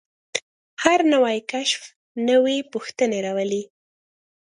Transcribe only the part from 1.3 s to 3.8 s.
کشف نوې پوښتنې راولي.